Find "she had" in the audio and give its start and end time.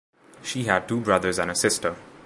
0.41-0.87